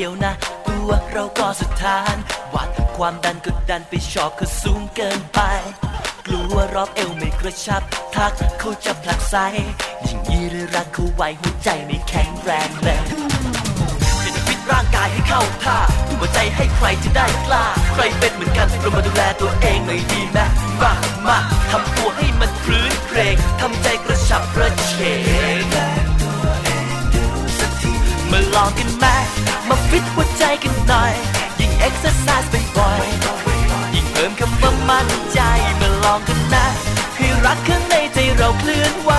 [0.00, 0.34] ดียวนะ
[0.68, 2.16] ตัวเราก็สุดทาน
[2.54, 5.40] วัดความดันก็ดันไปชอบเขาสูงเกินไป
[6.26, 7.82] กลัวรอบเอวไม่กระชับ
[8.14, 9.36] ทักเขาจะผลักไส
[10.06, 13.00] ยิ่งยีหรือรักเขาไว้หัวใจไม่แข็งแรงเลย
[14.20, 15.78] เป็นฟิตร่างกายให้เข้าท่า
[16.18, 20.38] หัวใจให้ใครจะได้กล้า ใครเป็นเหมือนกันเรามาดูแลตัวเองหน่อยดีไหม
[20.82, 20.92] มา
[21.26, 21.38] มา
[21.70, 24.06] ทำตัวให้มันพรื้นเครงทำใจก
[29.90, 31.12] ฟิตหัวใจกันหน่อย
[31.60, 35.40] ยิ่งเอ็กซ์ไซส์บ่อยๆยิ่งเพิ่มคำว่ามั่นใจ
[35.80, 36.66] มาลองกันนะ
[37.16, 39.10] ให้รักข้างในใจเราเคลื่อนไหว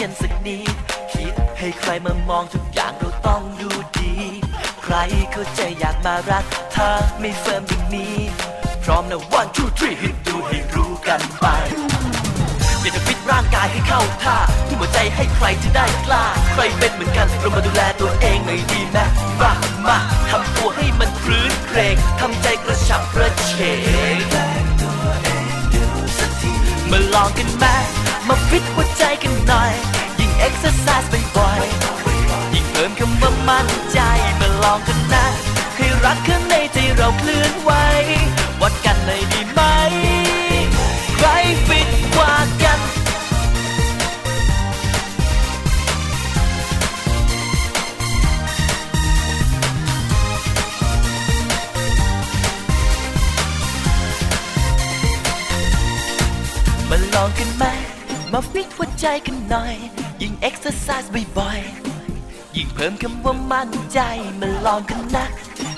[0.00, 0.74] กันสักนิด
[1.12, 4.12] คิดให้ใครมามองทุกอย่างเราต้องดูดี
[4.84, 4.94] ใคร
[5.32, 6.88] เข้าใจอยากมารัก ถ้า
[7.20, 8.16] ไม่เฟิร์มอย่างนี้
[8.84, 11.46] พร้อมนะ one two three ให้ดูให้รู้กันไป
[12.80, 18.98] อยากจะฟิตร่างกายให้เข้าท่าทุ่มหัวใจให้ใครจะได้กล้า ใครเป็นเหมือนกันเรามาดูแลตัวเองหน่อยดีไหม
[19.40, 19.52] มา
[19.86, 19.98] มา
[20.30, 23.52] ทำตัวให้มันพรื้นเครงทำใจกระฉับกระเฉ
[24.16, 24.18] ง
[26.90, 27.66] มาลองกันไหม
[28.28, 29.72] มาฟิตหัวใจกันหน่อย
[30.18, 33.98] ยิ่งเอ็กซ์ไซส์บ่อยๆยิ่งเพิ่มคำว่ามั่นใจ
[34.40, 35.26] มาลองกันนะ
[35.76, 37.70] ให้รักข้างในใจเราเคลื่อนไหว
[38.60, 39.60] วัดกันเลยดีไหม
[41.16, 41.26] ใคร
[41.66, 42.80] ฟิตกว่ากัน
[56.88, 57.64] มาลองกันไหม
[58.32, 59.74] มาฟิตหัวใจกันหน่อย
[60.22, 64.00] ยิ่งเอ็กซ์ไซส์บ่อยๆ ยิ่งเพิ่มคำว่ามั่นใจ
[64.40, 65.26] มาลองกันนะ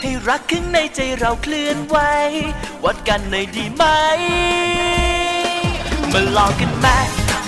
[0.00, 1.96] ให้รักข้างในใจเราเคลื่อนไหว
[2.84, 3.84] วัดกันหน่อยดีไหม
[6.12, 6.86] มาลองกันไหม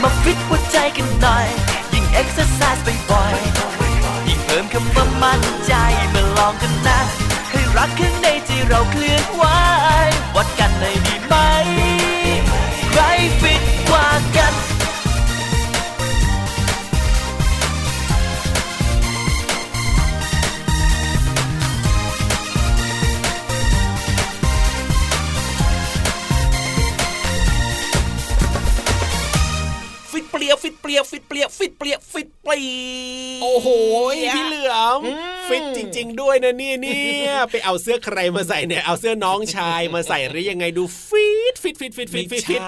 [0.03, 1.47] มาฟิตหัวใจกันหน่อย
[1.93, 5.73] ยิ่งเอ็กซ์ไซส์บ่อยๆ ยิ่งเพิ่มคำว่ามั่นใจ
[6.15, 6.99] มาลองกันนะ
[7.50, 9.44] ให้รักข้างในใจเราเคลื่อนไหว
[10.37, 11.34] วัดกันหน่อยดีไหม
[30.37, 33.69] ปลี่ยวฟิตเปลี่ยวฟิตเปลี่ยวฟิตเปลี่ยวฟิตเปลี่ยวโอ้โห
[34.35, 35.01] พี่เหลือม
[35.49, 42.65] ฟิตจริง ๆ ด้วยนะเนี่ยเนี่ยไปเอาเสื้อใครมาใส่เนี่ยเอาเสื้อน้องชายมาใส่หรือยังไงดูฟิต ฟิตฟิตฟิตฟิไม่ตฟิตใชฟิต่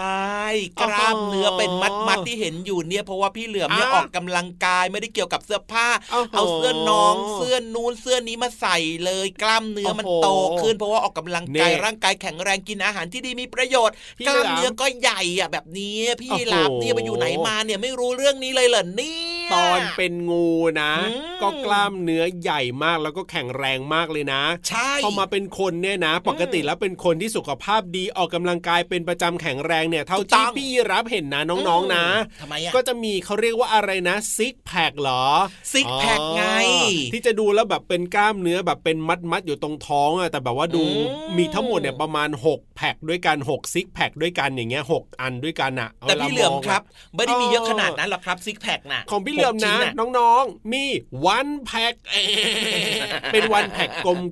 [0.81, 10.28] กล้ามเนื้อเป็นมัดมัดๆที่เห็นอยู่เนี่ยเพราะว่าพี่เหลือมเนี่ยอะออกกำลังกายไม่ได้เกี่ยวกับเสื้อผ้าโอ้โหเอาเสื้อน้องเสื้อนู้นเสื้อนี้มาใส่เลย กล้ามเนื้อมันโอ้โหโต
[10.60, 20.48] ขึ้น เพราะว่าออกกำลังกายเนี่ยร่างกายแข็งแรงกินอาหารที่ดีมีประโยชน์พี่กล้ามเหลือมเนื้อก็ใหญ่อะแบบนี้ พี่โอ้โหลาบเนี่ยไปอยู่ไหนมาเนี่ยไม่รู้เรื่องนี้เลยเหรอเนี่ย ตอนเป็นงู
[20.81, 32.04] นะอืมก็กล้ามเนื้อใหญ่มากแล้วก็แข็งแรงมากเลยนะใช่พอมาเป็นคนเนี่ยนะ ปกติแล้วเป็นคนที่สุขภาพดีออกกำลังกายเป็นประจำแข็งแรงเนี่ย เท่าถูกต้ที่องพี่รับเห็นนะน้องๆนะ
[32.41, 35.25] ทำไมอะก็จะมีเขาเรียกว่าอะไรนะซิกแพคเหรอ
[35.72, 40.91] ซิกแพคไงอ๋อที่จะดูแล้วแบบเป็นกล้ามเนื้อแบบเป็นมัดมัดๆอยู่ตรงท้องอะแต่แบบว่าดูอื
[41.32, 46.82] มมีทั้งหมดเนี่ยประมาณ 6 แพคด้วยกัน6ซิกแพคด้วยกันอย่างเงี้ยหกอันด้วยกันอะแต่พี่เหลือมวาครับ
[47.14, 50.85] ไม่ได้มีเยอะเออขนาดนั้นหรอกครับซิกแพคน่ะของพี่เหลือมหกชิ้นะน่น้องๆ มี
[51.26, 51.94] วันแพ็ค
[53.32, 53.90] เป็นวันแพ็ค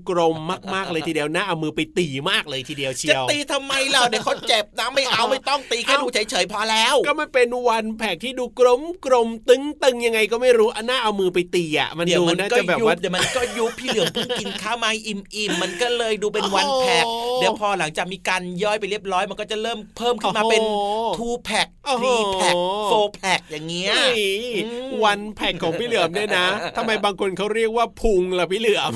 [0.08, 20.72] กลมๆมาก ๆ เลยทีเดียวนะเอามือไปตีมากเลยทีเดียวเชีจะยวตีทำไมเราเดี๋ยวเขาเจ็บนะไม่เอาไม่ต้องตีแค่เอ้าดูเฉยๆพอแล้ว ก็มันเป็นวันแพ็คที่ดูกลมกลมๆตึงตึงๆยังไงก็ไม่รู้อันน่าเอามือไปตีอะมันเดี๋ยวดูมันน่าก็จะแบบยุว่าบเดี๋ยวมันก็ยุบพี่เหลือมเพิ่งกินข้าวมาอิ่มๆมันก็เลยดูเป็นวันแพ็คโอ้โหเดี๋ยวพอหลังจากมีการย่อยไปเรียบร้อย มันก็จะเริ่มเพิ่มขึ้นมาเป็นโอ้
[21.16, 22.54] โห two pack โอ้โห three pack
[22.90, 24.20] four pack อย่างเงี้ยเฮ้ย
[24.64, 26.46] อืมวันแพ็คของพี่เหลือมเนี่ยนะ
[26.76, 28.92] ทำไมบางคนเขาเรียกว่าพุงล่ะพี่เหลือม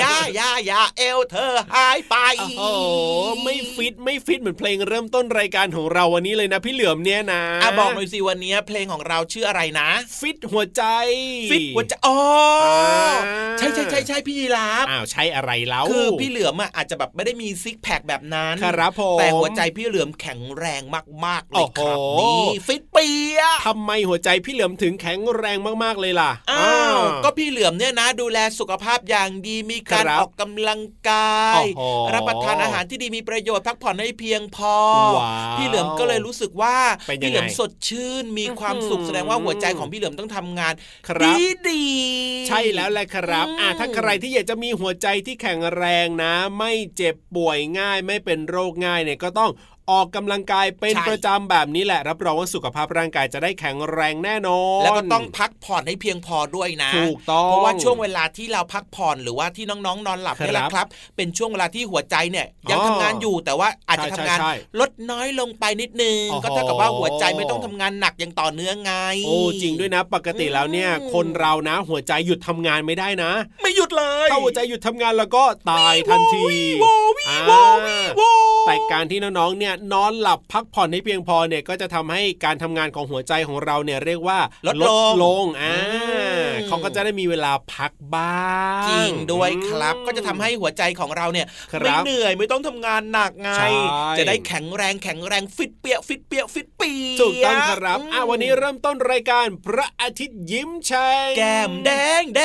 [0.00, 2.62] ย่าย่าย่าเอวเธอหายไปโอ้โห
[3.42, 9.88] ไม่ฟิตไม่ฟิตเหมือนเพลงเริ่มต้นรายการของเราวันนี้เลยนะ พี่เหลือมเนี่ยนะอะบอกหน่อยสิวันนี้เพลงของเราชื่ออะไรนะ
[10.20, 10.82] ฟิตหัวใจ
[11.50, 12.18] ฟิตหัวใจอ๋อ
[13.26, 20.82] อาใช่ใช่ใช่ใช่พี่ยีราฟอ้าวใช่อะไรแล้วคือพี่เหลือมอะอาจจะแบบไม่ได้มีซิกแพคแบบนั้นครับผมแต่หัวใจพี่เหลือมแข็งแรง
[21.24, 23.08] มากๆเลยครับโอ้โหนี่ฟิตเปี
[23.38, 34.76] ยะทำไมหัวใจพี่เหลือมถึงแข็งแรงมากๆเลยล่ะอ้าวก็พี่เหลือมเนี่ยนะ ดูแลสุขภาพอย่างดีมีการครับออกกำลังกายโอ้โหรับประทานอาหารที่ดีมีประโยชน์พักผ่อนให้เพียงพอ
[35.18, 36.76] ว้าวพี่เหลือมก็เลยรู้สึกว่า
[37.08, 40.74] เป็นยังไงพี่เหลือมสดชื่นมีความสุขอื้อหือแสดงว่าหัวใจของพี่เหลือมต้องทำงาน
[41.08, 41.84] ครับดีดี
[42.48, 49.50] ใช่แล้วแหละครับอะถ้าใครที่อยากจะมีหัวใจที่แข็งแรงนะ ไม่เจ็บป่วยง่าย ไม่เป็นโรคง่ายเนี่ยก็ต้อง
[49.92, 60.86] ออกกำลังกายเป็นประจำแบบนี้แหละ รับรองว่าสุขภาพร่างกายจะได้แข็งแรงแน่นอน แล้วก็ต้องพักผ่อนให้เพียงพอด้วยนะถูกต้องเพราะว่าช่วงเวลาที่เราพักผ่อนหรือว่าที่น้องๆ นอนหลับครับนี่แหละครับ
[61.16, 68.94] เป็นช่วงเวลาที่หัวใจเนี่ยยังอ๋อทำงานอยู่แต่ว่าอาจจะใช่ทำงานใช่ลดน้อยลงไปนิดนึงโอ้โหก็เท่ากับว่าหัวใจไม่ต้องทำงานหนักอย่างต่อเนื่องไง
[69.26, 76.86] โอ้จริงด้วยนะ ปกติแล้วเนี่ยอืมคนเรานะ หัวใจหยุดทำงานไม่ได้นะ ไม่หยุดเลยถ้าหัวใจหยุดทำงานแล้วก็ตายทันทีวีโว
[77.18, 78.22] วีโวอ่าวีโว
[78.66, 85.98] แต่การที่น้องๆเนี่ยนอนหลับพักผ่อนให้เพียงพอเนี่ยก็จะทำให้การทำงานของหัวใจของเราเนี่ยเรียกว่าลดลงลงอ่าอื
[86.38, 88.52] มเขาก็จะได้มีเวลาพักบ้า
[88.82, 93.68] งจริงด้วยครับอืมก็จะทำให้หัวใจของเราเนี่ยครับไม่เหนื่อยไม่ต้องทำงานหนักไงใช่
[94.18, 101.90] จะได้แข็งแรงแข็งแรงฟิตเปรี๊ยะฟิตเปรี๊ยะฟิตเปรี๊ยะถูกต้องครับอะมวันนี้เริ่มต้นรายการพระอาทิตย์ยิ้มแฉ่งแก้มแด
[102.20, 102.40] งแด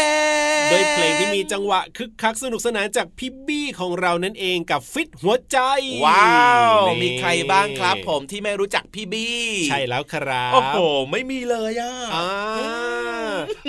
[0.67, 5.57] งโดยเพลงที่มีจังหวะคึกคักสนุกสนานจากพี่บี้ของเรานั่นเองกับฟิตหัวใจ
[6.05, 9.37] ว้าวนี่มีใครบ้างครับ ผมที่ไม่รู้จักพี่บี้
[9.69, 10.77] ใช่แล้วครับโอ้โห
[11.11, 12.27] ไม่มีเลยอะอ่า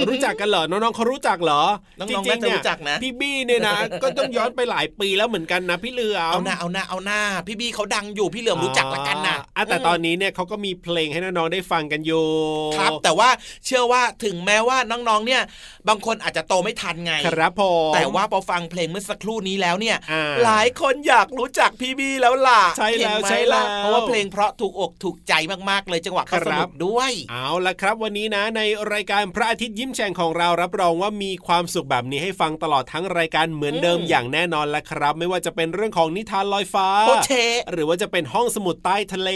[0.09, 1.63] รู้จักกันเหรอน้องๆเขารู้จักเหรอ
[1.99, 12.27] น้องๆจริน่าจะๆเนี่ยรู้จักนะพี่บี้เนี่ยนะก็ต้องย้อนไปหลายปีแล้วเหมือนกันนะพี่เหลือมเอาหน้าเอาหน้าเอาหน้าพี่บี้เขาดังอยู่พี่เหลือมรู้จักละกันนะอ่าแต่ตอนนี้เนี่ยเขาก็มีเพลงให้น้องๆได้ฟังกันอยู่
[12.79, 13.29] ครับ แต่ว่า
[13.67, 15.43] เชื่อว่าถึงแม้ว่าน้องๆเนี่ย
[15.89, 25.33] บางคนอาจจะโตไม่ทันไงครับผมแต่ว่าพอฟังเพลงเมื่อสักครู่นี้แล้วเนี่ยอ่าหลายคนอยากรู้จักพี่บี้แล้วล่ะใช่แล้วเห็นไหมใช่แล้วะเพราะว่าเพลงเพราะถูกอกถูกใจ
[25.71, 28.61] มากๆ เลยจังหวะก็คสรันุบกด้วย เอาละครับ วันนี้นะใน
[28.93, 37.33] รายการพระอาทิตย์ยิ้มแฉ่งของเรารับรองว่ามีความสุขแบบนี้ให้ฟังตลอดทั้งรายการเหมือนเดิมอืมอย่างแน่นอนละครับ ไม่ว่าจะเป็นเรื่องของนิทานลอยฟ้าโอเช
[37.73, 39.31] หรือว่าจะเป็นห้องสมุดใต้ทะเล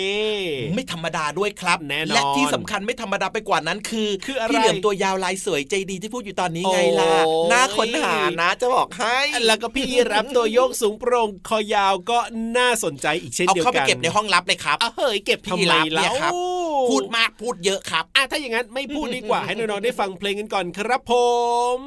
[0.75, 12.19] ไม่ธรรมดาด้วยครับแน่นอนและที่สำคัญไม่ธรรมดาไปกว่านั้นคือคืออะไรพี่เหลือมตัวยาวลายสวยใจดีที่พูดอยู่ตอนนี้ไงล่ะโอ้ยน่าค้นหานะจะบอกให้ แล้วก็พี่ยีรับตัวโยกสูงโปร่งคอยาวก็
[12.57, 16.33] น่าสนใจอีกเช่นเอาเดียวเข้าไปกันเก็บในห้องลับเลยครับเอาเฮ้ยเก็บพี่ทำยีไมราฟเนี่แล้ยวครับ
[16.91, 21.13] พูดมากพูดเยอะครับอะถ้าอย่างนั้นไม่พูดดีกว่าให้น้องๆได้ฟังเพลงกันก่อนครับผ
[21.77, 21.79] ม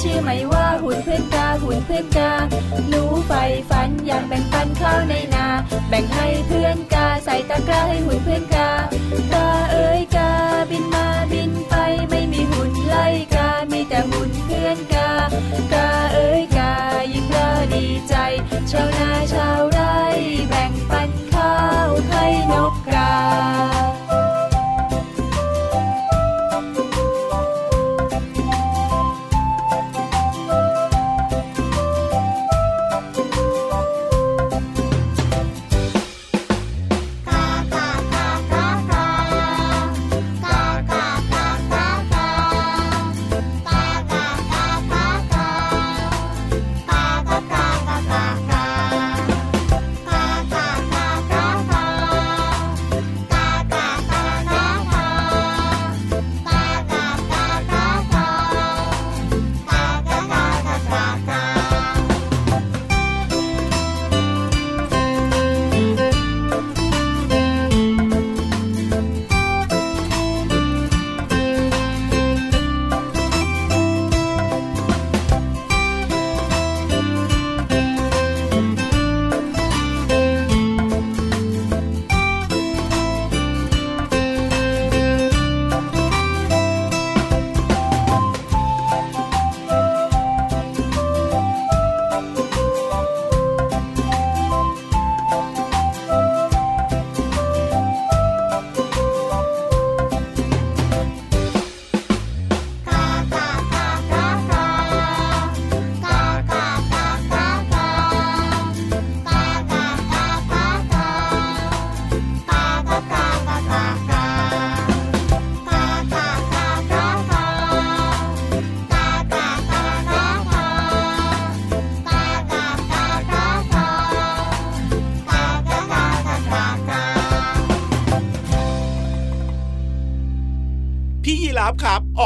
[0.00, 2.32] ชื่อไหมว่าหุ่นเพื่อนกาหุ่นเพื่อนกา
[2.88, 3.32] หนูไฟ
[3.70, 5.46] ฟันอยากแบ่งปันข้าวในนา
[5.88, 8.70] แบ่งให้เพื่อนกาใส่ตะกร้าให้หุ่นเพื่อนกา
[9.32, 10.30] กาเอ้ยกา
[10.70, 11.74] บินมาบินไป
[12.10, 15.10] ไม่มีหุ่นไล่กา มีแต่หุ่นเพื่อนกา
[15.72, 16.72] กาเอ้ยกา
[17.12, 18.14] ยิ้มก็ดีใจ
[18.70, 19.98] ชาวนาชาวไร่
[20.48, 23.12] แบ่งปันข้าวให้นกกา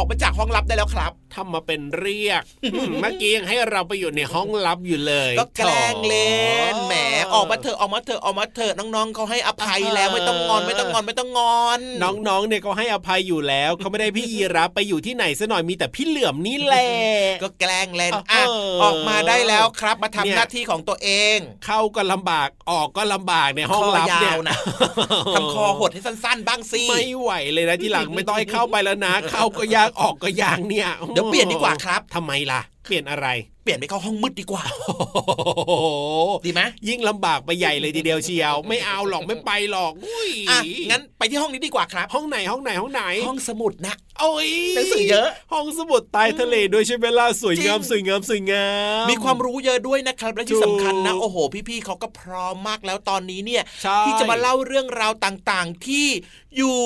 [0.08, 2.42] มาจากห้องลับได้แล้วครับ ทำมาเป็นเรียก
[3.00, 6.30] เมื่อกี้ยังให้เราไปอยู่ในห้องลับอยู่เลย ก็แกล้งเล่
[6.72, 6.94] นโถแหม
[7.34, 16.88] ออกมาเถอะออกมาเถอะออกมาเถอะน้องๆเขาให้อภัยแล้วไม่ต้องงอนไม่ต้องงอนไม่ต้องงอน น้องๆเนี่ยก็ให้อภัยอยู่แล้วเขาไม่ได้พี่ยีรับไปอยู่ที่ไหนซะหน่อยมีแต่พี่เหลือมนี่แหละ
[17.42, 18.44] ก็แกล้งเล่นเอออะ
[18.82, 24.56] ออกมาได้แล้วครับมาทำเนี่ยหน้าที่ของตัวเอง เข้าก็ลำบากออกก็ลำบากในห้องลับเนี่ยคอยาวนะ
[25.34, 33.26] ทำคอหดให้สั้นๆ บ้างสิไม่ไหวเลยนะที่หลังไม่ต้องให้เข้าไปแล้วนะ เข้าก็ยากออกก็ยากเนี่ยเดี๋ยวเปลี่ยนดีกว่าครับทำไมล่ะ เปลี่ยนอะไร
[33.68, 35.86] ปลี่ยนไปเข้าห้องมืดดีกว่าโอ้โห
[36.46, 40.60] ดีไหมยิ่งลำบากไปใหญ่เลยทีเดียวเชียว ไม่เอาหรอกไม่ไปหรอกอุ้ยอะ
[40.90, 48.66] งั้นไปที่ห้องนี้ดีกว่าครับ ห้องไหนห้องไหนห้องไหน ห้องสมุดนะโอ้ยหนังสือเยอะ ห้องสมุดใต้ทะเลด้วยใช่ไหมล่ะสวยงามจริงสวยงามสวยงา
[49.02, 51.36] มมีความรู้เยอะด้วยนะครับและที่สำคัญนะถูกโอ้โห
[51.68, 56.06] พี่ๆเขาก็พร้อมมากแล้วตอนนี้เนี่ยใช่ที่จะมาเล่าเรื่องราวต่างๆที่
[56.56, 56.78] อยู่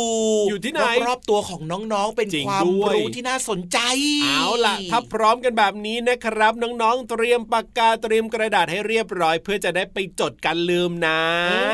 [0.49, 1.61] อยู่ที่ไหนรอบๆตัวของ
[1.93, 3.79] น้องๆเป็นจริงความด้วยรู้ที่น่าสนใจ
[4.25, 11.21] เอาล่ะถ้าพร้อมกันแบบนี้นะครับน้องๆเตรียมปากกาเตรียมกระดาษให้เรียบร้อย เพื่อจะได้ไปจดกันลืมนะ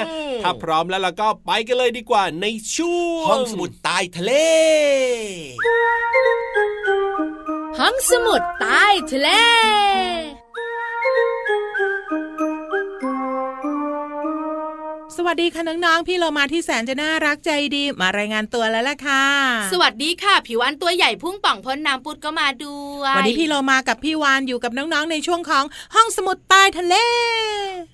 [0.09, 4.33] อืมถ้าพร้อมแล้วเราก็ไปกันเลยดีกว่าในช่วงห้องสมุดใต้ทะเล
[7.79, 9.29] ห้องสมุดใต้ทะเล
[15.29, 19.25] วัสดีค่ะน้องๆ พี่เรามาที่แสนจะน่ารักใจดีมารายงานตัวแล้วล่ะค่ะ
[19.73, 26.95] สวัสดีค่ะ ผิววันตัวใหญ่พุ่งป่องพ้นน้ำปุดก็มาด้วยวันนี้พี่เรามากับพี่วานอยู่กับน้องๆในช่วงของห้องสมุดใต้ทะเล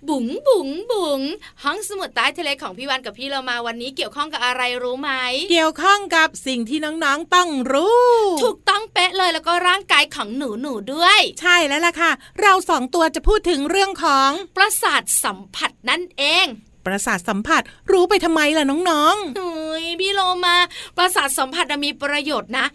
[0.08, 1.20] บุ๋งบุ๋งบุ๋ง
[1.64, 5.10] ห้องสมุดใต้ทะเลของพี่วันกับพี่เรามาวันนี้เกี่ยวข้องกับอะไรรู้ไหม
[5.50, 8.08] เกี่ยวข้องกับสิ่งที่น้องๆต้องรู้
[8.42, 12.10] ถูกต้องเป๊ะเลยแล้วก็ร่างกายของหนูหนูด้วย ใช่แล้วล่ะค่ะ
[12.40, 16.48] เราสองตัวจะพูดถึงเรื่องของประสาทสัมผัสนั่นเอง
[16.86, 20.56] ประสาทสัมผัสรู้ไปทำไมล่ะน้องเฮ้ยพี่โลมา
[20.96, 22.66] ประสาทสัมผัสน่ะมีประโยชน์นะ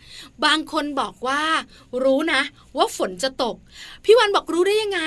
[0.45, 1.43] บางคนบอกว่า
[2.03, 2.41] รู้นะ
[2.77, 3.55] ว่าฝนจะตก
[4.03, 5.01] พี่วันบอกรู้ได้ยังไง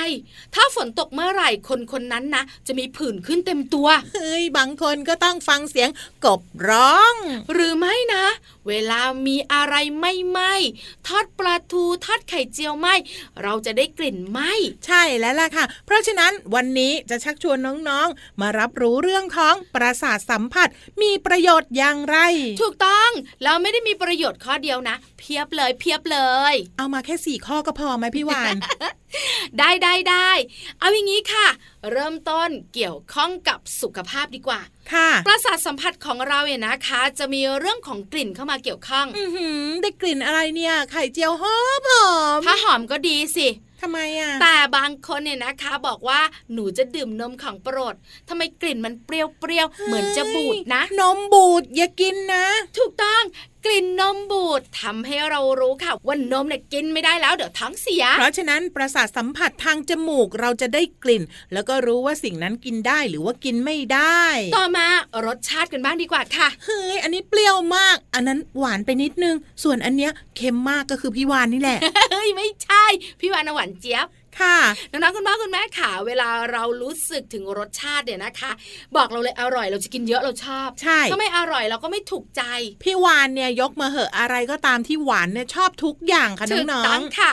[0.54, 5.88] ถ้าฝนตกเมื่อไหร่คนคนนั้นนะจะมีผื่นขึ้นเต็มตัวๆเฮ้ยบางคนก็ต้องฟังเสียง
[6.24, 7.14] กบร้อง
[7.52, 8.24] หรือไม่นะ
[8.68, 10.40] เวลามีอะไรไม่ไหม
[11.06, 12.88] ทอดปลาทูทอดไข่เจียวไหม
[13.42, 14.40] เราจะได้กลิ่นไหม
[14.86, 20.68] ใช่แล้วล่ะค่ะ เพราะฉะนั้นวันนี้จะชักชวนน้องๆ มารับรู้เรื่องของประสาทสัมผัส
[21.02, 22.16] มีประโยชน์อย่างไร
[22.62, 23.10] ถูกต้อง
[23.44, 26.20] เราไม่ได้มีประโยชน์ข้อเดียวนะ เพียบเลยเพียบเล
[26.52, 28.56] ย เอามาแค่สี่ข้อก็พอไหมพี่วาน
[29.58, 30.30] ได้ได้ได้
[30.78, 31.46] เอาอย่างนี้ค่ะ
[31.90, 34.60] เริ่มต้นเกี่ยวข้องกับสุขภาพดีกว่า
[34.92, 42.06] ค่ะ ประสาทสัมผัสของเราเนี่ยนะคะ จะมีเรื่องของกลิ่นเข้ามาเกี่ยวข้อง อือหือได้กลิ่นอะไรเนี่ย ไข่เจียวหอมหอ
[42.38, 43.48] มถ้าหอมก็ดีสิ
[43.82, 46.20] ทำไมอะแต่บางคนเนี่ยนะคะบอกว่า
[46.52, 47.94] หนูจะดื่มนมของโปรด
[48.28, 52.44] ทำไมกลิ่นมันเปรี้ยวๆเหมือนจะบูดนะ นมบูดอย่ากินนะ
[52.78, 53.22] ถูกต้อง
[53.64, 64.22] กลิ่นนมบูดทำให้เรารู้ค่ะว่านมเนี่ยกินไม่ได้แล้วเดี๋ยวท้องเสีย เพราะฉะนั้นประสาทสัมผัสทางจมูกเราจะได้กลิ่น แล้วก็รู้ว่าสิ่งนั้นกินได้หรือว่ากินไม่ได้
[64.56, 64.88] ต่อมา
[65.26, 71.78] รสชาติกันบ้างดีกว่าค่ะ เฮ้ยอันนี้เปรี้ยวมาก อันนั้นหวานไปนิดนึง ส่วนอันเนี้ยเค็มมากก็คือพี่วานนี่แหละ
[72.12, 72.84] เฮ้ยไม่ใช่
[73.20, 74.06] พี่วานหวานเจี๊ยบ
[74.40, 74.58] ค่ะ
[74.90, 78.52] น้องๆคุณพ่อคุณแม่ขาเวลาเรารู้สึกถึงรสชาติเนี่ยนะคะ
[78.96, 82.42] บอกเราเลยอร่อยเราจะกินเยอะเราชอบ ใช่ถ้าไม่อร่อยเราก็ไม่ถูกใจ
[82.84, 87.32] พี่วานเนี่ยยกมาเหอะอะไรก็ตามที่หวานเนี่ยชอบทุกอย่างค่ะถูกน้อต้องงค่ะ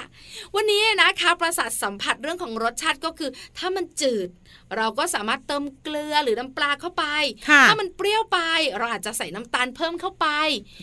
[0.56, 4.29] วันนี้นะคะประสาทสัมผัสเรื่องของรสชาติก็คือ ถ้ามันจืด
[4.77, 8.39] เราก็สามารถเติมเกลือหรือน้ำปลาเข้าไปๆค่ะถ้ามันเปรี้ยวไป
[8.77, 10.27] เราอาจจะใส่น้ำตาลเพิ่มเข้าไป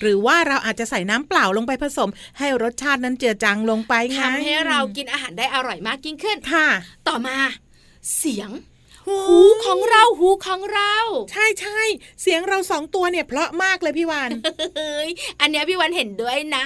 [0.01, 6.67] หรือว่าเราอาจจะใส่น้ำเปล่าลงไปผสม ให้รสชาตินั้นเจือจางลงไปไงทำให้เรากินอาหารได้อร่อยมากยิ่งขึ้นค่ะ
[7.09, 7.37] ต่อมา
[8.19, 8.51] เสียง
[9.07, 10.95] หูหูของเราหูของเรา
[11.33, 11.81] ใช่ใช่
[12.23, 14.31] เสียงเราสองตัวเนี่ยเพราะมากเลยพี่วาน
[14.77, 16.65] เฮ้ยอันเนี้ยพี่วันเห็นด้วยนะ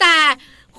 [0.00, 0.16] แต่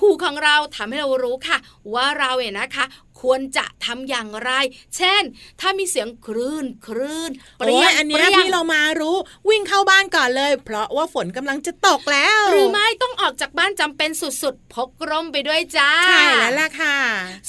[0.00, 1.58] หูของเราทำให้เรารู้ค่ะ
[1.94, 2.84] ว่าเราเนี่ยนะคะ
[3.22, 4.50] ควรจะทำอย่างไร
[4.96, 5.22] เช่น
[5.60, 9.16] ถ้ามีเสียงคลื่นคลื่นเปโอ้รี้ยยงอันเนี้ยเปรี้ยงพี่เรามารู้
[9.48, 16.96] วิ่งเข้าบ้านก่อนเลย เพราะว่าฝนกำลังจะตกแล้ว หรือไม่ต้องออกจากบ้านจำเป็นสุดๆ พกร่มไปด้วยจ้า ใช่แล้วล่ะค่ะ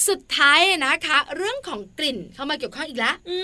[0.08, 3.38] สุดท้ายนะคะ เรื่องของกลิ่นเข้ามาเกี่ยวข้องอีกแล้วอื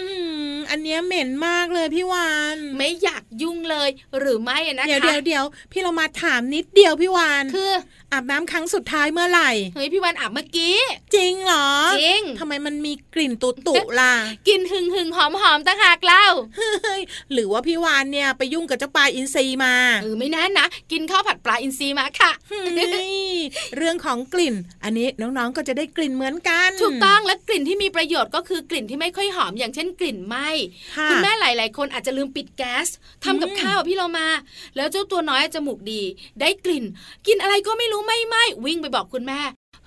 [0.53, 7.71] มอันเนี้ยเหม็นมากเลยพี่วานไม่อยากยุ่งเลยหรือไม่นะคะเดี๋ยวเดี๋ยวเดี๋ยวพี่เรามาถามนิดเดียวพี่วานคือ
[8.13, 10.78] อาบน้ำครั้งสุดท้ายเมื่อไหร่เฮ้ยพี่วันอาบเมื่อกี้
[11.16, 11.70] จริงเหรอ
[12.01, 14.13] จริงงทำไมมันมีกลิ่นตุตุๆล่ะ
[14.48, 16.25] กินหึงหึงหอมหอมๆต่างหากเล่า
[16.58, 17.01] เฮ้ย
[17.34, 23.30] หรือว่าพี่วานเนี่ยไปยุ่งกับเจ้าปลาอินทรีมาเออไม่แน่นะกินข้าวผัดปลาอินทรีมาค่ะเฮ้ย
[23.78, 30.50] เรื่องของกลิ่น อันนี้น้องๆก็จะได้กลิ่นเหมือนกันถูกต้องและกลิ่นที่มีประโยชน์ก็คือกลิ่นที่ไม่ค่อยหอมอย่างเช่นกลิ่นไหม้
[30.96, 32.88] ค่ะคุณแม่หลาย ๆ คนอาจจะลืมปิดแก๊ส
[33.24, 34.28] ทำกับอืมข้าวพี่เรามา
[34.75, 36.01] แล้วเจ้าตัวน้อยจมูกดี
[36.42, 36.86] ได้กลิ่น
[37.28, 39.39] กินอะไรก็ไม่รู้ไม่ไหม้วิ่งไปบอกคุณแม่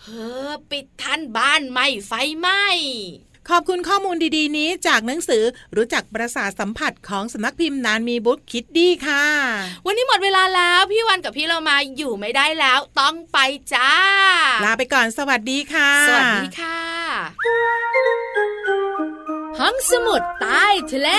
[0.02, 2.62] เฮ้อปิดทันบ้านไหม้ไฟไหม้
[3.50, 5.44] ขอบคุณข้อมูลดีๆ นี้จากหนังสือ
[5.76, 9.26] รู้จักประสาทสัมผัสของสำนักพิมพ์นานมีบุ๊กคิดดีค่ะ
[9.86, 13.38] วันนี้หมดเวลาแล้ว พี่วันกับพี่เรามาอยู่ไม่ได้แล้ว ต้องไป
[13.74, 13.92] จ้า
[14.64, 16.78] ลาไปก่อนสวัสดีค่ะ สวัสดีค่ะ
[19.58, 21.10] ห้องสมุดใต้ทะเล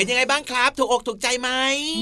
[0.00, 1.50] เป็นยังไงบ้างครับถูกอกถูกใจไหม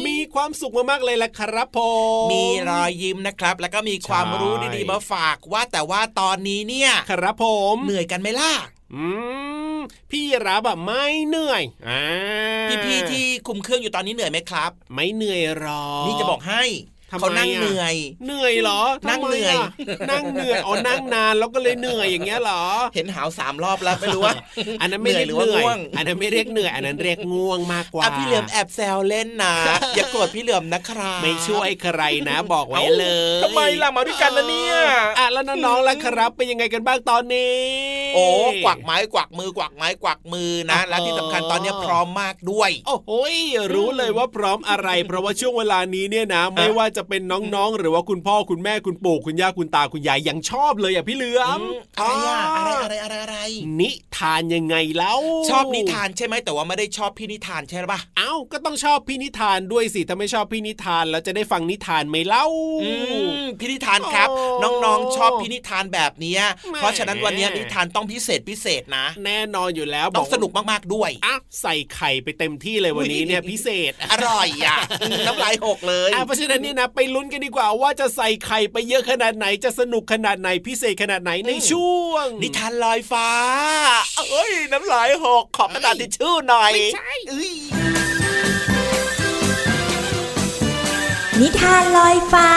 [0.08, 1.80] มีความสุขมากๆเลยแหละครับผ
[2.24, 8.52] มมีรอยยิ้มนะครับ แล้วก็มีความใช่รู้ดีๆมาฝากว่าแต่ว่าตอนนี้เนี่ยครับผมเหนื่อยกันไหมล่ะ
[8.94, 9.04] อื
[9.76, 9.78] ม
[10.10, 12.04] พี่รับอะไม่เหนื่อยอ่า
[12.86, 17.94] พี่ๆที่คุมเครื่องอยู่ตอนนี้เหนื่อยไหมครับ ไม่เหนื่อยหรอกนี่จะบอกให้ทำไม เขานั่งอะเหนื่อย
[18.26, 19.56] เหนื่อยเหรอ นั่งทำไมะเหนื่อย
[20.10, 22.62] นั่งเหนื่อย อ๋อ นั่งนานแล้วก็เลยเหนื่อยอย่างเงี้ยเหรอ
[22.94, 24.34] เห็นหาวสามรอบแล้วไม่รู้ว่า
[24.80, 29.54] อันนั้นไม่เรียกหรือเหว่านื่อยง่วงอันนั้นไม่เรียกเหนื่อย อันนั้นเรียกง่วงมากกว่าอะพี่เหลือมแอบแซวเล่นนะ
[29.94, 33.06] อย่าโกรธพี่เหลือมนะครับ ไม่ช่วยใครนะบอกไว้เล
[33.38, 34.76] ยทำไมล่ะมาด้วยกันนะเนี่ย
[35.18, 37.54] อะแล้วน้องๆล่ะครับเป็นยังไงกันบ้างตอนนี้
[38.14, 38.26] โอ้
[38.64, 43.34] กวักไม้กวักมือกวักไม้กวักมือนะ และที่สำคัญตอนนี้พร้อมมากด้วย โอ้โหย
[43.74, 47.22] รู้เลยว่าพร้อมอะไร เพราะว่าช่วงเวลานี้เนี่ยนะ ไม่ว่าจะเป็น
[47.54, 51.60] น้องๆ หรือว่าคุณพ่อคุณแม่คุณปู่คุณย่าคุณตาคุณยายยังชอบเลยอะพี่เหลือม
[52.00, 53.38] อะไรอะอะไรอะไรอะไรอะไร
[53.80, 62.46] นิทานยังไงแล้วชอบนิทานใช่ไหมแต่ว่าไม่ได้ชอบพี่นิทานใช่ปะเอ้าก็ต้องชอบพี่นิทานด้วยสิถ้าไม่ชอบพี่นิทานแล้วจะได้ฟังนิทานไหมเล่า
[62.82, 62.92] อื
[63.40, 74.78] มพี่นิทานครับโอ้น้องๆชอบพี่นิทานแบบเนี้ยแหมเพราะฉะนั้นวันนี้นิทานต้องพิเศษพิเศษนะ แน่นอนอยู่แล้วต้องบสนุกมากๆด้วยอะใส่ไข่ไปเต็มที่เลยวันนี้เนี่ยพิเศษอร่อยอะ
[75.26, 83.28] น้ำลายหกเลยอะเพราะฉะนั้นนี่นะไปลุ้นกันดีกว่าว่าจะใส่ไข่ไปเยอะขนาดไหนจะสนุกขนาดไหนพิเศษขนาดไหนในช่วง นิทานลอยฟ้า
[84.30, 87.52] เอ้ย น้ำลายหกขอกระดาษทิชชู่หน่อยไม่ใช่เอ้ย
[91.40, 92.50] นิทานลอยฟ้า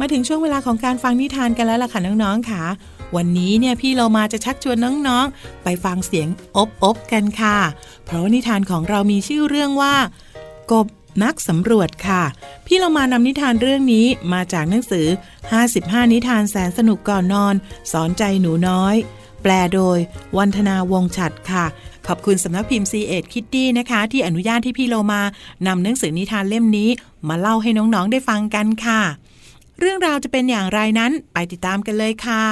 [0.00, 2.64] มาถึงช่วงเวลาของการฟังนิทานกันแล้วล่ะค่ะน้องๆค่ะ
[3.16, 7.58] วันนี้เนี่ยพี่เรามาจะชักชวนน้องๆ ไปฟังเสียงอบอบกันค่ะ
[8.04, 9.94] เพราะานิทานของเรามีชื่อเรื่องว่า
[10.72, 10.86] กบ
[11.24, 12.22] นักสำรวจค่ะ
[12.66, 15.06] พี่เรามานำนิทานเรื่องนี้มาจากหนังสือ
[15.60, 17.54] 55 นิทานแสนสนุกก่อนนอน
[17.92, 18.96] สอนใจหนูน้อย
[19.42, 19.98] แปลโดย
[20.38, 21.66] วันธนาวงฉัดค่ะ
[22.06, 25.22] ขอบคุณสำนักพิมพ์ C ีเอ็ดคิตตี้นะคะ ที่อนุญาตที่พี่โลมา
[25.66, 26.90] นำหนังสือนิทานเล่มนี้
[27.28, 29.00] มาเล่าให้น้องๆได้ฟังกันค่ะ
[29.80, 32.44] เรื่องราวจะเป็นอย่างไรนั้นไปติดตามกันเลยค่ะ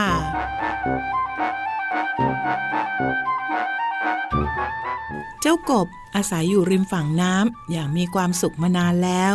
[5.40, 5.86] เจ้ากบ
[6.16, 9.34] อาศัยอยู่ริมฝั่งน้ำอย่างมีความสุขมานานแล้ว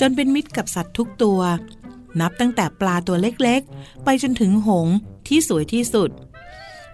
[0.00, 1.40] จนเป็นมิตรกับสัตว์ทุกตัว
[2.20, 4.94] นับตั้งแต่ปลาตัวเล็กๆ ไปจนถึงหงส์
[5.26, 6.10] ที่สวยที่สุด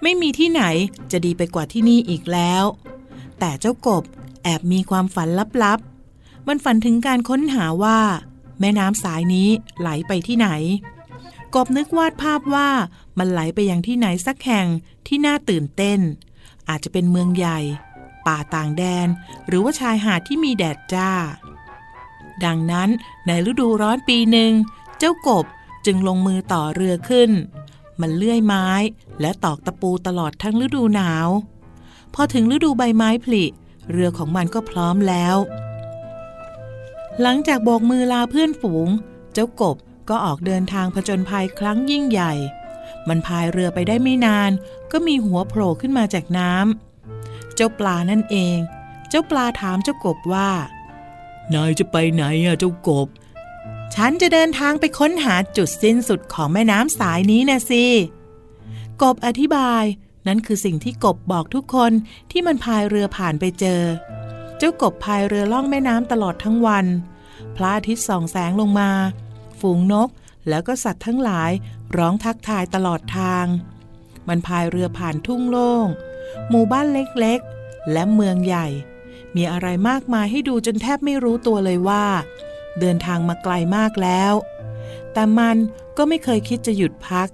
[0.02, 0.62] ไม่มีที่ไหน
[1.10, 2.64] จะดีไปกว่าที่นี่อีกแล้ว
[3.38, 4.02] แต่เจ้ากบ
[4.42, 5.28] แอบมีความฝัน
[5.62, 8.00] ลับๆ มันฝันถึงการค้นหาว่า
[8.62, 9.48] แม่น้ำสายนี้
[9.80, 10.48] ไหลไปที่ไหน
[11.54, 12.70] กบนึกวาดภาพว่า
[13.18, 14.66] มันไหลไปยังที่ไหนสักแห่ง
[15.06, 16.00] ที่น่าตื่นเต้น
[16.68, 17.58] อาจจะเป็นเมืองใหญ่
[18.26, 19.08] ป่าต่างแดน
[19.46, 21.10] หรือว่าชายหาดที่มีแดดจ้า
[22.44, 22.88] ดังนั้น
[23.26, 24.52] ในฤดูร้อนปีหนึ่ง
[24.98, 25.44] เจ้ากบ
[25.86, 27.30] จึงลงมือต่อเรือขึ้น
[28.00, 28.68] มันเลื่อยไม้
[29.20, 31.28] และตอกตะปูตลอดทั้งฤดูหนาว
[32.14, 33.44] พอถึงฤดูใบไม้ผลิ
[33.90, 35.36] เรือของมันก็พร้อมแล้ว
[37.20, 38.88] หลังจากโบกมือลาเพื่อนฝูง
[39.34, 39.76] เจ้ากบ
[40.08, 42.32] ก็ออกเดินทางผจญภัยครั้งยิ่งใหญ่
[43.08, 44.50] มันพายเรือไปได้ไม่นาน
[44.92, 48.58] ก็มีหัวโผล่ขึ้นมาจากน้ำเจ้าปลานั่นเอง
[49.08, 50.50] เจ้าปลาถามเจ้ากบว่า
[51.54, 53.08] นายจะไปไหนอะเจ้ากบ
[53.94, 57.84] ฉันจะเดินทางไปค้นหาจุดสิ้นสุดของแม่น้ำสายนี้นะสิ
[59.02, 59.84] กบอธิบาย
[60.26, 61.92] นั่นคือสิ่งที่กบบอกทุกคน
[62.30, 63.82] ที่มันพายเรือผ่านไปเจอ
[64.21, 66.86] เจ้ากบพายเรือล่องแม่น้ำตลอดทั้งวัน
[67.56, 68.90] พระอาทิตย์ส่องแสงลงมา
[69.60, 70.08] ฝูงนก
[70.48, 71.50] แล้วก็สัตว์ทั้งหลาย
[71.96, 73.46] ร้องทักทายตลอดทาง
[74.28, 75.86] มันพายเรือผ่านทุ่งโล่ง
[76.48, 78.66] หมู่บ้านเล็กๆ และเมืองใหญ่
[79.36, 82.04] มีอะไรมากมายให้ดูจนแทบไม่รู้ตัวเลยว่า
[82.80, 84.32] เดินทางมาไกลมากแล้ว
[85.12, 85.56] แต่มัน
[85.96, 87.28] ก็ไม่เคยคิดจะหยุดพัก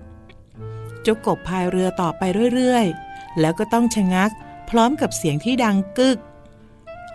[1.03, 2.23] เจ้ากบพายเรือต่อไป
[2.55, 4.31] เรื่อยๆ แล้วก็ต้องชะงัก
[4.71, 6.19] พร้อมกับเสียงที่ดังกึก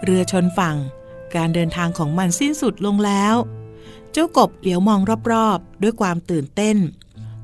[0.03, 0.77] เรือชนฝั่ง
[1.35, 3.35] การเดินทางของมันสิ้นสุดลงแล้ว
[4.11, 6.77] เจ้ากบเหลียวมองรอบๆ ด้วยความตื่นเต้น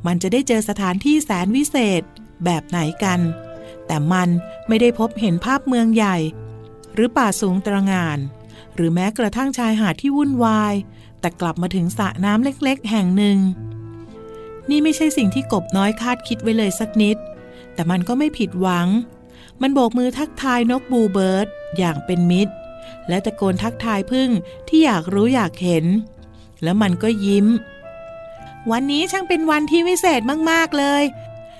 [0.05, 2.01] มันจะได้เจอสถานที่แสนวิเศษ
[2.45, 3.19] แบบไหนกัน
[3.87, 4.29] แต่มัน
[4.67, 6.17] ไม่ได้พบเห็นภาพเมืองใหญ่
[6.93, 8.19] หรือป่าสูงตระหง่าน
[8.75, 10.73] หรือแม้กระทั่งชายหาดที่วุ่นวาย
[11.19, 13.37] แต่กลับมาถึงสระน้ำเล็กๆ แห่งหนึ่ง
[14.69, 17.17] นี่ไม่ใช่สิ่งที่กบน้อยคาดคิดไว้เลยสักนิด
[17.73, 18.87] แต่มันก็ไม่ผิดหวัง
[19.61, 22.53] มันโบกมือทักทายนกบูเบิร์ดอย่างเป็นมิตร
[23.09, 24.29] และตะโกนทักทายพึ่ง
[24.67, 25.85] ที่อยากรู้อยากเห็น
[26.63, 27.47] แล้วมันก็ยิ้ม
[28.71, 31.03] วันนี้ช่างเป็นวันที่วิเศษมาก ๆ เลย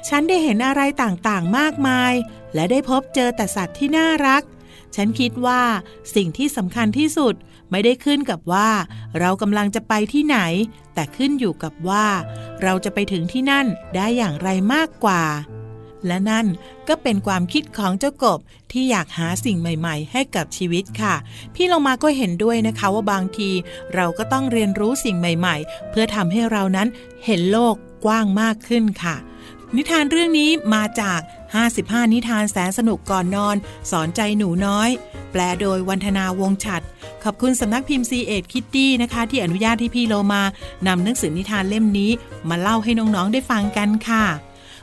[0.07, 2.13] ฉันได้เห็นอะไรต่างๆ มากมาย
[2.53, 4.43] และได้พบเจอแต่สัตว์ที่น่ารัก
[4.95, 5.61] ฉันคิดว่า
[6.15, 7.35] สิ่งที่สำคัญที่สุด
[7.71, 8.69] ไม่ได้ขึ้นกับว่า
[9.19, 10.37] เรากำลังจะไปที่ไหน
[10.93, 12.05] แต่ขึ้นอยู่กับว่า
[12.63, 15.23] เราจะไปถึงที่นั่นได้อย่างไรมากกว่า
[16.07, 16.45] และนั่น
[16.87, 18.39] ก็เป็นความคิดของเจ้ากบ
[18.71, 21.15] ที่อยากหาสิ่งใหม่ ๆ ให้กับชีวิตค่ะ
[21.55, 23.49] พี่เรามาก็เห็นด้วยนะคะว่าบางที
[23.95, 26.87] เราก็ต้องเรียนรู้สิ่งใหม่ ๆ เพื่อทำให้เรานั้น
[27.25, 29.15] เห็นโลกกว้างมากขึ้นค่ะ
[29.75, 31.19] นิทานเรื่องนี้มาจาก
[31.65, 33.55] 55 นิทานแสนสนุกก่อนนอน
[33.91, 34.89] สอนใจหนูน้อย
[35.31, 36.81] แปลโดยวันธนาวงฉัด
[37.23, 40.43] ขอบคุณสำนักพิมพ์ซีเอ็ดคิตตี้นะคะ ที่อนุญาตให้พี่โลมา
[40.87, 42.11] นำหนังสือนิทานเล่มนี้
[42.49, 44.25] มาเล่าให้น้องๆได้ฟังกันค่ะ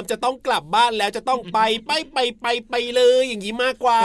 [0.00, 3.98] มจะต้องกลับบ้านแล้วจะต้องไปไปไปไปไปเลยอย่างนี้มากกว่า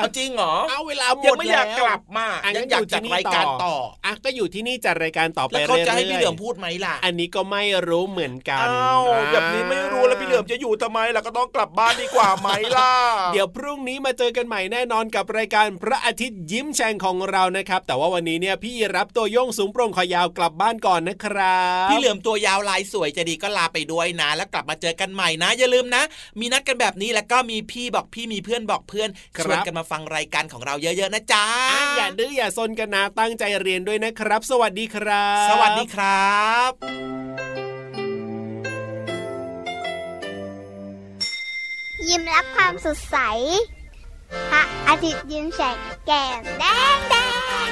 [0.00, 12.92] เอาจริงเหรอเอาเวลาหมดยังไม่อยากแล้วกลับมาอะยังั้งนอยากอยู่จัดที่นี่รายการต่ออะก็อยู่ที่นี่จัดรายการต่อไปแล้วเขาเรื่อยๆจะให้พี่เหลือมพูดไหมล่ะ อันนี้ก็ไม่รู้เหมือนกันอ้าวแบบนี้ไม่รู้แล้วพี่เหลือมจะอยู่ทำไมล่ะก็ต้องกลับบ้านดีกว่าไหมล่ะ
[13.32, 26.02] เดี๋ยวพรุ่งนี้มาเจอกันใหม่แน่นอนกับรายการพระอาทิตย์ยิ้มแฉ่งของเรานะครับ แต่ว่าวันนี้เนี่ยพี่รับตัวโยงสูงโปร่งคอยาวกลับบ้านก่อนนะครับ พี่เหลือมตัวยาวลายสวยจะดีก็ลาไปด้วยนะ แล้วกลับมาเจอกันใหม่นะ อย่าลืมนะ
[26.40, 29.08] มีนัดกันแบบนี้แล้วก็มีพี่บอกพี่มีเพื่อนบอกเพื่อน
[29.44, 36.72] ชวนกันมาฟังรายการของเราเยอะๆนะจ๊ะอะอย่าดื้ออย่าซนกันนะตั้งใจเรียนด้วยนะครับ สวัสดีครับ สวัสดีครับ
[42.08, 43.16] ยิ้มรับความสดใส
[44.50, 46.64] พระอาทิตย์ยิ้มแฉกแก้มแด
[46.96, 47.14] งแด
[47.68, 47.70] ง